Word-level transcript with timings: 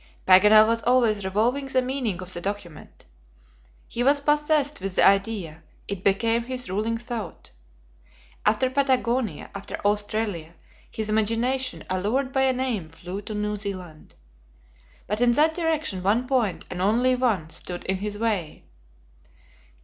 Paganel 0.25 0.65
was 0.65 0.81
always 0.81 1.23
revolving 1.23 1.67
the 1.67 1.79
meaning 1.79 2.23
of 2.23 2.33
the 2.33 2.41
document. 2.41 3.05
He 3.87 4.01
was 4.03 4.19
possessed 4.19 4.81
with 4.81 4.95
the 4.95 5.05
idea; 5.05 5.61
it 5.87 6.03
became 6.03 6.41
his 6.41 6.71
ruling 6.71 6.97
thought. 6.97 7.51
After 8.43 8.71
Patagonia, 8.71 9.51
after 9.53 9.75
Australia, 9.85 10.55
his 10.89 11.07
imagination, 11.11 11.83
allured 11.87 12.33
by 12.33 12.41
a 12.41 12.51
name, 12.53 12.89
flew 12.89 13.21
to 13.21 13.35
New 13.35 13.55
Zealand. 13.57 14.15
But 15.05 15.21
in 15.21 15.33
that 15.33 15.53
direction, 15.53 16.01
one 16.01 16.25
point, 16.25 16.65
and 16.71 16.81
only 16.81 17.13
one, 17.13 17.51
stood 17.51 17.83
in 17.83 17.97
his 17.97 18.17
way. 18.17 18.63